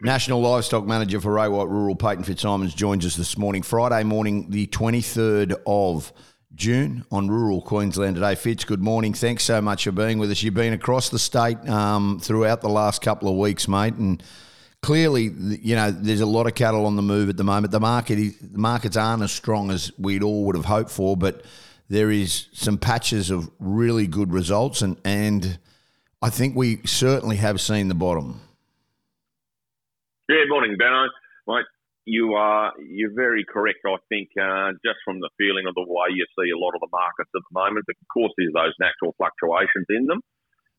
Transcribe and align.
National 0.00 0.40
Livestock 0.40 0.86
Manager 0.86 1.20
for 1.20 1.32
Ray 1.32 1.48
White 1.48 1.68
Rural, 1.68 1.94
Paton 1.94 2.24
Fitzsimons, 2.24 2.74
joins 2.74 3.04
us 3.04 3.16
this 3.16 3.36
morning, 3.36 3.62
Friday 3.62 4.02
morning, 4.04 4.50
the 4.50 4.66
23rd 4.68 5.60
of 5.66 6.12
June 6.54 7.04
on 7.10 7.28
Rural 7.28 7.60
Queensland 7.60 8.16
today. 8.16 8.34
Fitz, 8.34 8.64
good 8.64 8.82
morning. 8.82 9.12
Thanks 9.12 9.44
so 9.44 9.60
much 9.60 9.84
for 9.84 9.92
being 9.92 10.18
with 10.18 10.30
us. 10.30 10.42
You've 10.42 10.54
been 10.54 10.72
across 10.72 11.10
the 11.10 11.18
state 11.18 11.58
um, 11.68 12.18
throughout 12.20 12.60
the 12.60 12.68
last 12.68 13.02
couple 13.02 13.28
of 13.28 13.36
weeks, 13.36 13.68
mate, 13.68 13.94
and 13.94 14.22
clearly, 14.82 15.24
you 15.62 15.76
know, 15.76 15.90
there's 15.90 16.20
a 16.20 16.26
lot 16.26 16.46
of 16.46 16.54
cattle 16.54 16.86
on 16.86 16.96
the 16.96 17.02
move 17.02 17.28
at 17.28 17.36
the 17.36 17.44
moment. 17.44 17.70
The 17.70 17.80
market, 17.80 18.18
is, 18.18 18.38
the 18.38 18.58
markets 18.58 18.96
aren't 18.96 19.22
as 19.22 19.32
strong 19.32 19.70
as 19.70 19.92
we'd 19.98 20.22
all 20.22 20.44
would 20.46 20.56
have 20.56 20.64
hoped 20.64 20.90
for, 20.90 21.16
but 21.16 21.44
there 21.88 22.10
is 22.10 22.48
some 22.52 22.78
patches 22.78 23.30
of 23.30 23.50
really 23.58 24.06
good 24.06 24.32
results, 24.32 24.82
and 24.82 24.96
and 25.04 25.58
I 26.22 26.30
think 26.30 26.56
we 26.56 26.80
certainly 26.86 27.36
have 27.36 27.60
seen 27.60 27.88
the 27.88 27.94
bottom. 27.94 28.40
Yeah, 30.28 30.48
morning, 30.48 30.76
Benno. 30.80 31.06
Mate, 31.46 31.68
you 32.06 32.32
are 32.34 32.72
you're 32.80 33.12
very 33.14 33.44
correct. 33.44 33.84
I 33.84 34.00
think 34.08 34.30
uh, 34.40 34.72
just 34.80 35.04
from 35.04 35.20
the 35.20 35.28
feeling 35.36 35.68
of 35.68 35.74
the 35.76 35.84
way 35.84 36.16
you 36.16 36.24
see 36.38 36.48
a 36.48 36.56
lot 36.56 36.72
of 36.72 36.80
the 36.80 36.88
markets 36.90 37.28
at 37.36 37.44
the 37.44 37.54
moment, 37.54 37.84
of 37.84 37.96
course, 38.08 38.32
there's 38.38 38.56
those 38.56 38.72
natural 38.80 39.12
fluctuations 39.20 39.84
in 39.90 40.06
them. 40.08 40.24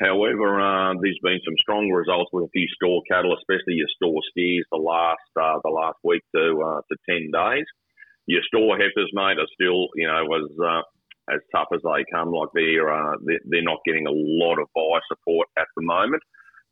However, 0.00 0.60
uh, 0.60 0.92
there's 1.00 1.18
been 1.24 1.40
some 1.42 1.56
strong 1.64 1.88
results 1.88 2.28
with 2.36 2.44
a 2.46 2.52
few 2.52 2.68
store 2.76 3.00
cattle, 3.10 3.32
especially 3.32 3.80
your 3.80 3.90
store 3.96 4.20
steers, 4.30 4.68
the 4.70 4.78
last 4.78 5.32
uh, 5.40 5.56
the 5.64 5.72
last 5.72 5.98
week 6.04 6.22
to 6.36 6.44
uh, 6.60 6.80
to 6.84 6.94
ten 7.08 7.32
days. 7.32 7.66
Your 8.28 8.44
store 8.44 8.76
heifers, 8.76 9.08
mate, 9.16 9.40
are 9.40 9.48
still 9.56 9.88
you 9.96 10.04
know 10.06 10.22
as 10.36 10.50
uh, 10.60 10.84
as 11.32 11.40
tough 11.56 11.72
as 11.72 11.80
they 11.80 12.04
come. 12.12 12.28
Like 12.28 12.52
they're 12.52 12.92
uh, 12.92 13.16
they're 13.48 13.64
not 13.64 13.80
getting 13.88 14.04
a 14.04 14.12
lot 14.12 14.60
of 14.60 14.68
buy 14.76 15.00
support 15.08 15.48
at 15.56 15.72
the 15.76 15.82
moment. 15.88 16.20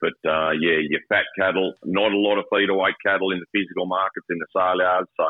But 0.00 0.16
uh, 0.28 0.52
yeah, 0.60 0.78
your 0.84 1.00
fat 1.08 1.24
cattle, 1.38 1.72
not 1.84 2.12
a 2.12 2.18
lot 2.20 2.38
of 2.38 2.44
weight 2.52 3.00
cattle 3.04 3.32
in 3.32 3.40
the 3.40 3.50
physical 3.52 3.86
markets 3.86 4.26
in 4.28 4.38
the 4.38 4.48
sale 4.52 4.78
yards. 4.78 5.08
So 5.16 5.26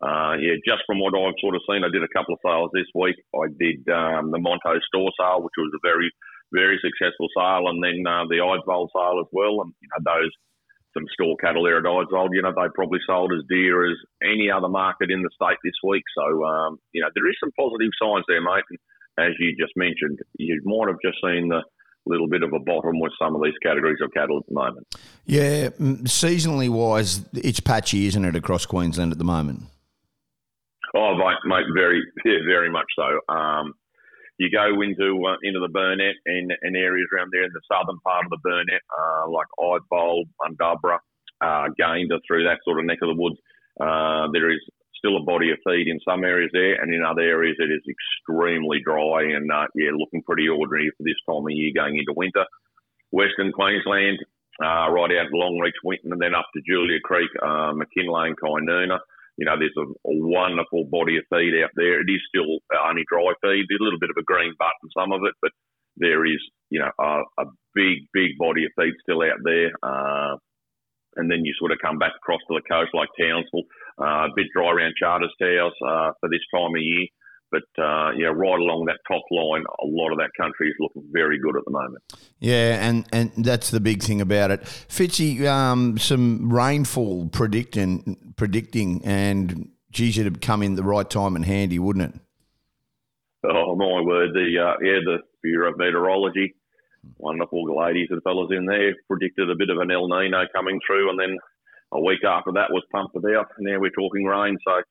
uh, 0.00 0.34
yeah, 0.40 0.56
just 0.64 0.82
from 0.86 0.98
what 0.98 1.12
I've 1.12 1.36
sort 1.40 1.54
of 1.54 1.62
seen, 1.68 1.84
I 1.84 1.92
did 1.92 2.02
a 2.02 2.14
couple 2.16 2.34
of 2.34 2.40
sales 2.40 2.70
this 2.72 2.88
week. 2.94 3.16
I 3.36 3.52
did 3.52 3.84
um, 3.92 4.32
the 4.32 4.40
Monto 4.40 4.80
store 4.88 5.12
sale, 5.20 5.44
which 5.44 5.56
was 5.58 5.72
a 5.76 5.84
very 5.84 6.10
very 6.52 6.80
successful 6.82 7.28
sale, 7.36 7.70
and 7.70 7.78
then 7.78 8.02
uh, 8.02 8.26
the 8.26 8.42
Eidsvold 8.42 8.90
sale 8.90 9.22
as 9.22 9.30
well. 9.30 9.62
And 9.62 9.70
you 9.78 9.88
know 9.92 10.02
those 10.02 10.32
some 10.96 11.06
store 11.14 11.36
cattle 11.38 11.62
there 11.62 11.78
at 11.78 11.86
Eidsvold, 11.86 12.34
you 12.34 12.42
know 12.42 12.50
they 12.56 12.66
probably 12.74 12.98
sold 13.06 13.30
as 13.36 13.46
dear 13.48 13.86
as 13.86 13.96
any 14.24 14.50
other 14.50 14.68
market 14.68 15.10
in 15.10 15.22
the 15.22 15.30
state 15.36 15.60
this 15.62 15.78
week. 15.84 16.02
So 16.16 16.44
um, 16.44 16.78
you 16.92 17.02
know 17.02 17.12
there 17.14 17.28
is 17.28 17.36
some 17.38 17.52
positive 17.52 17.92
signs 18.00 18.24
there, 18.26 18.42
mate. 18.42 18.66
And 18.72 18.80
as 19.20 19.36
you 19.38 19.54
just 19.54 19.76
mentioned, 19.76 20.18
you 20.38 20.60
might 20.64 20.88
have 20.88 21.04
just 21.04 21.20
seen 21.20 21.52
the 21.52 21.62
little 22.06 22.28
bit 22.28 22.42
of 22.42 22.52
a 22.52 22.58
bottom 22.58 22.98
with 23.00 23.12
some 23.20 23.34
of 23.34 23.42
these 23.42 23.54
categories 23.62 23.98
of 24.02 24.10
cattle 24.12 24.38
at 24.38 24.46
the 24.46 24.54
moment. 24.54 24.86
Yeah, 25.26 25.68
seasonally 26.08 26.68
wise, 26.68 27.24
it's 27.34 27.60
patchy, 27.60 28.06
isn't 28.06 28.24
it, 28.24 28.36
across 28.36 28.66
Queensland 28.66 29.12
at 29.12 29.18
the 29.18 29.24
moment? 29.24 29.62
Oh, 30.94 31.14
mate, 31.16 31.38
mate 31.44 31.66
very, 31.74 32.02
yeah, 32.24 32.38
very 32.46 32.70
much 32.70 32.86
so. 32.96 33.32
Um, 33.32 33.74
you 34.38 34.50
go 34.50 34.80
into 34.80 35.20
uh, 35.26 35.36
into 35.44 35.60
the 35.60 35.68
Burnett 35.68 36.16
and, 36.24 36.50
and, 36.62 36.74
areas 36.74 37.08
around 37.12 37.28
there 37.30 37.44
in 37.44 37.52
the 37.52 37.60
southern 37.70 38.00
part 38.00 38.24
of 38.24 38.30
the 38.30 38.40
Burnett, 38.42 38.80
uh, 38.88 39.28
like 39.28 39.46
Eidsvold, 39.60 40.24
Mundubbera, 40.40 40.98
uh, 41.42 41.68
Gayndah, 41.78 42.20
through 42.26 42.44
that 42.44 42.58
sort 42.64 42.80
of 42.80 42.86
neck 42.86 42.98
of 43.02 43.14
the 43.14 43.20
woods. 43.20 43.36
Uh, 43.78 44.32
there 44.32 44.50
is 44.50 44.60
still 45.00 45.16
a 45.16 45.24
body 45.24 45.50
of 45.50 45.58
feed 45.64 45.88
in 45.88 45.98
some 46.04 46.22
areas 46.22 46.50
there, 46.52 46.76
and 46.76 46.92
in 46.92 47.02
other 47.02 47.24
areas 47.24 47.56
it 47.58 47.72
is 47.72 47.82
extremely 47.88 48.78
dry 48.84 49.24
and 49.24 49.50
uh, 49.50 49.66
yeah, 49.74 49.90
looking 49.96 50.22
pretty 50.22 50.46
ordinary 50.48 50.92
for 50.96 51.02
this 51.02 51.18
time 51.26 51.42
of 51.42 51.50
year 51.50 51.72
going 51.74 51.96
into 51.96 52.12
winter. 52.14 52.44
Western 53.10 53.50
Queensland, 53.50 54.18
uh, 54.62 54.86
right 54.92 55.10
out 55.18 55.32
Longreach, 55.34 55.80
Winton, 55.82 56.12
and 56.12 56.22
then 56.22 56.36
up 56.36 56.46
to 56.54 56.62
Julia 56.62 57.00
Creek, 57.02 57.30
uh, 57.42 57.72
McKinlay 57.74 58.30
and. 58.36 58.92
You 59.38 59.46
know, 59.46 59.56
there's 59.56 59.72
a, 59.78 59.88
a, 59.88 60.14
wonderful 60.20 60.84
body 60.92 61.16
of 61.16 61.24
feed 61.32 61.56
out 61.64 61.70
there. 61.74 62.04
It 62.04 62.12
is 62.12 62.20
still 62.28 62.60
only 62.76 63.08
dry 63.08 63.32
feed, 63.40 63.64
There's 63.64 63.80
a 63.80 63.84
little 63.84 63.98
bit 63.98 64.12
of 64.12 64.20
a 64.20 64.28
green 64.28 64.52
butt 64.58 64.76
in 64.84 64.90
some 64.92 65.12
of 65.12 65.24
it, 65.24 65.32
but 65.40 65.52
there 65.96 66.26
is, 66.26 66.42
you 66.68 66.78
know, 66.78 66.90
a, 67.00 67.22
a 67.40 67.46
big, 67.74 68.04
big 68.12 68.36
body 68.36 68.66
of 68.66 68.72
feed 68.76 68.92
still 69.00 69.22
out 69.22 69.40
there. 69.42 69.72
Uh, 69.82 70.36
and 71.16 71.30
then 71.30 71.44
you 71.44 71.54
sort 71.58 71.72
of 71.72 71.78
come 71.82 71.98
back 71.98 72.12
across 72.16 72.40
to 72.48 72.54
the 72.54 72.68
coast 72.68 72.92
like 72.94 73.08
Townsville, 73.18 73.66
uh, 74.00 74.26
a 74.26 74.28
bit 74.34 74.46
dry 74.54 74.70
around 74.70 74.94
Charters 74.96 75.32
Towers 75.40 75.72
uh, 75.86 76.12
for 76.20 76.28
this 76.28 76.40
time 76.54 76.74
of 76.74 76.80
year. 76.80 77.06
But 77.50 77.82
uh, 77.82 78.12
yeah, 78.16 78.28
right 78.28 78.60
along 78.60 78.84
that 78.86 79.00
top 79.08 79.22
line, 79.32 79.64
a 79.82 79.86
lot 79.86 80.12
of 80.12 80.18
that 80.18 80.30
country 80.40 80.68
is 80.68 80.76
looking 80.78 81.02
very 81.10 81.38
good 81.40 81.56
at 81.56 81.64
the 81.64 81.72
moment. 81.72 82.04
Yeah, 82.38 82.86
and, 82.88 83.04
and 83.12 83.32
that's 83.44 83.70
the 83.70 83.80
big 83.80 84.04
thing 84.04 84.20
about 84.20 84.52
it. 84.52 84.62
Fitzy, 84.62 85.44
um, 85.46 85.98
some 85.98 86.52
rainfall 86.52 87.28
predicting, 87.28 88.34
predicting, 88.36 89.04
and 89.04 89.70
geez, 89.90 90.16
it'd 90.16 90.40
come 90.40 90.62
in 90.62 90.76
the 90.76 90.84
right 90.84 91.10
time 91.10 91.34
and 91.34 91.44
handy, 91.44 91.80
wouldn't 91.80 92.14
it? 92.14 92.20
Oh 93.42 93.74
my 93.74 94.00
word! 94.00 94.30
The 94.32 94.46
uh, 94.56 94.76
yeah, 94.84 95.00
the 95.04 95.18
Bureau 95.42 95.72
of 95.72 95.78
Meteorology 95.78 96.54
wonderful 97.18 97.64
ladies 97.76 98.08
and 98.10 98.22
fellas 98.22 98.50
in 98.50 98.66
there 98.66 98.94
predicted 99.08 99.50
a 99.50 99.56
bit 99.56 99.70
of 99.70 99.78
an 99.78 99.90
El 99.90 100.08
Nino 100.08 100.44
coming 100.54 100.78
through, 100.86 101.10
and 101.10 101.18
then 101.18 101.36
a 101.92 102.00
week 102.00 102.24
after 102.24 102.52
that 102.52 102.70
was 102.70 102.84
pumped 102.92 103.16
about. 103.16 103.48
Now 103.58 103.80
we're 103.80 103.90
talking 103.90 104.24
rain, 104.24 104.58
so 104.66 104.82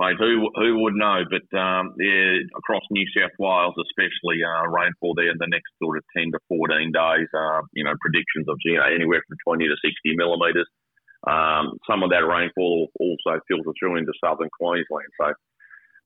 mate, 0.00 0.16
who 0.18 0.48
who 0.56 0.80
would 0.82 0.96
know? 0.96 1.22
But 1.28 1.46
um, 1.56 1.94
yeah, 2.00 2.40
across 2.56 2.82
New 2.90 3.06
South 3.12 3.36
Wales, 3.38 3.76
especially 3.76 4.40
uh, 4.40 4.68
rainfall 4.68 5.14
there 5.14 5.30
in 5.30 5.38
the 5.38 5.52
next 5.52 5.70
sort 5.76 5.98
of 6.00 6.04
ten 6.16 6.32
to 6.32 6.40
fourteen 6.48 6.90
days. 6.90 7.28
Uh, 7.36 7.62
you 7.76 7.84
know, 7.84 7.94
predictions 8.00 8.48
of 8.48 8.56
you 8.64 8.80
know 8.80 8.88
anywhere 8.88 9.22
from 9.28 9.36
twenty 9.44 9.68
to 9.68 9.76
sixty 9.84 10.16
millimetres. 10.16 10.68
Um, 11.28 11.76
some 11.84 12.00
of 12.02 12.08
that 12.16 12.24
rainfall 12.24 12.88
also 12.96 13.44
filters 13.44 13.76
through 13.76 14.00
into 14.00 14.16
southern 14.24 14.48
Queensland. 14.56 15.12
So 15.20 15.36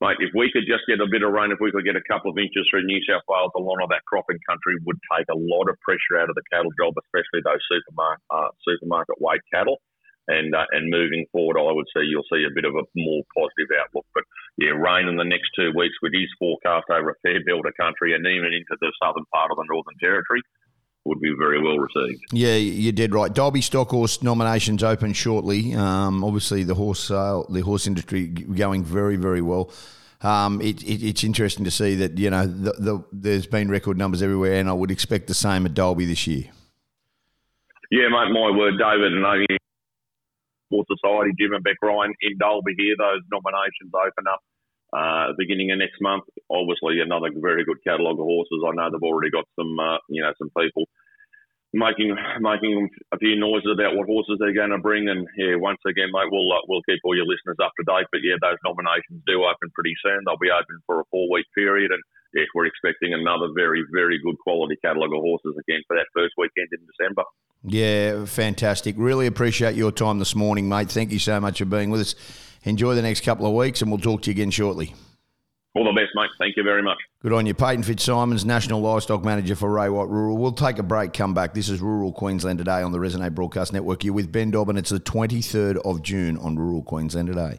mate, 0.02 0.18
if 0.18 0.34
we 0.34 0.50
could 0.50 0.66
just 0.66 0.82
get 0.90 0.98
a 0.98 1.06
bit 1.06 1.22
of 1.22 1.30
rain, 1.30 1.54
if 1.54 1.62
we 1.62 1.70
could 1.70 1.86
get 1.86 1.94
a 1.94 2.08
couple 2.10 2.34
of 2.34 2.38
inches 2.38 2.66
through 2.66 2.82
New 2.82 2.98
South 3.06 3.22
Wales, 3.30 3.54
a 3.54 3.62
lot 3.62 3.78
of 3.78 3.94
that 3.94 4.02
cropping 4.10 4.42
country 4.42 4.74
would 4.82 4.98
take 5.14 5.30
a 5.30 5.38
lot 5.38 5.70
of 5.70 5.78
pressure 5.86 6.18
out 6.18 6.28
of 6.28 6.34
the 6.34 6.42
cattle 6.50 6.74
job, 6.74 6.98
especially 6.98 7.46
those 7.46 7.62
supermarket 7.70 8.26
uh, 8.34 8.50
supermarket 8.66 9.22
weight 9.22 9.44
cattle. 9.54 9.78
And 10.26 10.54
uh, 10.54 10.64
and 10.72 10.88
moving 10.88 11.26
forward, 11.30 11.60
I 11.60 11.72
would 11.72 11.86
say 11.94 12.00
you'll 12.02 12.28
see 12.32 12.44
a 12.48 12.54
bit 12.54 12.64
of 12.64 12.74
a 12.74 12.84
more 12.96 13.22
positive 13.36 13.68
outlook. 13.76 14.06
But 14.14 14.24
yeah, 14.56 14.72
rain 14.72 15.08
in 15.08 15.16
the 15.16 15.24
next 15.28 15.52
two 15.56 15.72
weeks, 15.76 15.94
which 16.00 16.14
is 16.16 16.32
forecast 16.38 16.88
over 16.88 17.10
a 17.10 17.20
fair 17.20 17.44
belt 17.44 17.66
of 17.66 17.76
country 17.76 18.14
and 18.14 18.24
even 18.26 18.56
into 18.56 18.76
the 18.80 18.92
southern 19.02 19.28
part 19.32 19.50
of 19.50 19.58
the 19.58 19.68
Northern 19.68 19.98
Territory 20.00 20.40
would 21.04 21.20
be 21.20 21.32
very 21.38 21.62
well 21.62 21.76
received. 21.76 22.22
Yeah, 22.32 22.54
you 22.54 22.92
did 22.92 23.14
right. 23.14 23.32
Dalby 23.32 23.60
stock 23.60 23.90
horse 23.90 24.22
nominations 24.22 24.82
open 24.82 25.12
shortly. 25.12 25.74
Um, 25.74 26.24
obviously, 26.24 26.62
the 26.62 26.74
horse 26.74 27.00
sale, 27.00 27.46
the 27.50 27.60
horse 27.60 27.86
industry 27.86 28.28
going 28.28 28.84
very, 28.84 29.16
very 29.16 29.42
well. 29.42 29.70
Um, 30.22 30.62
it, 30.62 30.82
it, 30.82 31.06
it's 31.06 31.22
interesting 31.22 31.66
to 31.66 31.70
see 31.70 31.94
that 31.96 32.16
you 32.16 32.30
know 32.30 32.46
the, 32.46 32.72
the, 32.72 33.04
there's 33.12 33.46
been 33.46 33.68
record 33.68 33.98
numbers 33.98 34.22
everywhere, 34.22 34.54
and 34.54 34.68
I 34.68 34.72
would 34.72 34.90
expect 34.90 35.26
the 35.26 35.34
same 35.34 35.66
at 35.66 35.74
Dalby 35.74 36.06
this 36.06 36.26
year. 36.26 36.44
Yeah, 37.90 38.08
mate, 38.08 38.32
my 38.32 38.50
word, 38.56 38.78
David, 38.78 39.12
and 39.12 39.26
I 39.26 39.44
Horse 40.74 40.90
Society, 40.90 41.30
Jim 41.38 41.54
and 41.54 41.62
Beck 41.62 41.78
Ryan 41.78 42.10
in 42.18 42.34
Dalby 42.42 42.74
here. 42.74 42.98
Those 42.98 43.22
nominations 43.30 43.94
open 43.94 44.26
up 44.26 44.42
uh, 44.90 45.34
beginning 45.38 45.70
of 45.70 45.78
next 45.78 46.02
month. 46.02 46.26
Obviously, 46.50 46.98
another 46.98 47.30
very 47.38 47.62
good 47.62 47.78
catalogue 47.86 48.18
of 48.18 48.26
horses. 48.26 48.62
I 48.66 48.74
know 48.74 48.90
they've 48.90 49.06
already 49.06 49.30
got 49.30 49.46
some, 49.58 49.74
uh, 49.78 49.98
you 50.10 50.22
know, 50.22 50.34
some 50.38 50.50
people 50.54 50.90
making 51.74 52.14
making 52.38 52.88
a 53.10 53.18
few 53.18 53.34
noises 53.34 53.74
about 53.74 53.98
what 53.98 54.06
horses 54.06 54.38
they're 54.38 54.54
going 54.54 54.70
to 54.70 54.78
bring. 54.78 55.10
And 55.10 55.26
yeah, 55.36 55.58
once 55.58 55.82
again, 55.82 56.14
mate, 56.14 56.30
we'll 56.30 56.46
uh, 56.46 56.62
we'll 56.70 56.86
keep 56.86 57.02
all 57.02 57.18
your 57.18 57.26
listeners 57.26 57.58
up 57.58 57.74
to 57.74 57.84
date. 57.84 58.06
But 58.14 58.22
yeah, 58.22 58.38
those 58.38 58.62
nominations 58.62 59.26
do 59.26 59.42
open 59.42 59.74
pretty 59.74 59.94
soon. 59.98 60.22
They'll 60.22 60.40
be 60.40 60.54
open 60.54 60.78
for 60.86 61.02
a 61.02 61.08
four 61.10 61.26
week 61.30 61.46
period, 61.58 61.90
and 61.90 62.02
yes, 62.34 62.46
we're 62.54 62.66
expecting 62.66 63.14
another 63.14 63.48
very 63.54 63.84
very 63.92 64.18
good 64.22 64.38
quality 64.38 64.76
catalogue 64.84 65.12
of 65.12 65.20
horses 65.20 65.54
again 65.58 65.82
for 65.86 65.96
that 65.96 66.06
first 66.14 66.34
weekend 66.36 66.68
in 66.72 66.80
December. 66.86 67.22
Yeah, 67.66 68.26
fantastic. 68.26 68.94
Really 68.98 69.26
appreciate 69.26 69.74
your 69.74 69.92
time 69.92 70.18
this 70.18 70.34
morning, 70.34 70.68
mate. 70.68 70.90
Thank 70.90 71.12
you 71.12 71.18
so 71.18 71.40
much 71.40 71.58
for 71.58 71.64
being 71.64 71.90
with 71.90 72.02
us 72.02 72.14
enjoy 72.64 72.94
the 72.94 73.02
next 73.02 73.22
couple 73.22 73.46
of 73.46 73.52
weeks, 73.52 73.82
and 73.82 73.90
we'll 73.90 74.00
talk 74.00 74.22
to 74.22 74.30
you 74.30 74.32
again 74.32 74.50
shortly. 74.50 74.94
All 75.74 75.84
the 75.84 75.92
best, 75.92 76.10
mate. 76.14 76.30
Thank 76.38 76.56
you 76.56 76.62
very 76.62 76.82
much. 76.82 76.98
Good 77.20 77.32
on 77.32 77.46
you. 77.46 77.54
Paton 77.54 77.82
Fitzsimons, 77.82 78.44
National 78.44 78.80
Livestock 78.80 79.24
Manager 79.24 79.56
for 79.56 79.68
Ray 79.70 79.88
White 79.88 80.08
Rural. 80.08 80.36
We'll 80.36 80.52
take 80.52 80.78
a 80.78 80.84
break, 80.84 81.12
come 81.12 81.34
back. 81.34 81.52
This 81.52 81.68
is 81.68 81.80
Rural 81.80 82.12
Queensland 82.12 82.58
Today 82.58 82.82
on 82.82 82.92
the 82.92 82.98
Resonate 82.98 83.34
Broadcast 83.34 83.72
Network. 83.72 84.04
You're 84.04 84.14
with 84.14 84.30
Ben 84.30 84.52
Dobbin. 84.52 84.76
It's 84.76 84.90
the 84.90 85.00
23rd 85.00 85.78
of 85.84 86.02
June 86.02 86.36
on 86.38 86.56
Rural 86.56 86.82
Queensland 86.82 87.26
Today. 87.26 87.58